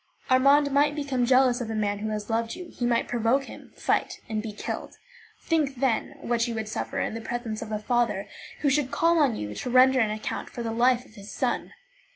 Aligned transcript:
Armand 0.31 0.71
might 0.71 0.95
become 0.95 1.27
jealous 1.27 1.61
of 1.61 1.69
a 1.69 1.75
man 1.75 1.99
who 1.99 2.09
has 2.09 2.27
loved 2.27 2.55
you; 2.55 2.69
he 2.71 2.87
might 2.87 3.07
provoke 3.07 3.43
him, 3.43 3.71
fight, 3.75 4.19
be 4.41 4.51
killed. 4.51 4.95
Think, 5.43 5.75
then, 5.79 6.15
what 6.21 6.47
you 6.47 6.55
would 6.55 6.67
suffer 6.67 6.99
in 6.99 7.13
the 7.13 7.21
presence 7.21 7.61
of 7.61 7.71
a 7.71 7.77
father 7.77 8.27
who 8.61 8.69
should 8.71 8.89
call 8.89 9.19
on 9.19 9.35
you 9.35 9.53
to 9.53 9.69
render 9.69 9.99
an 9.99 10.09
account 10.09 10.49
for 10.49 10.63
the 10.63 10.71
life 10.71 11.05
of 11.05 11.13
his 11.13 11.31
son! 11.31 11.73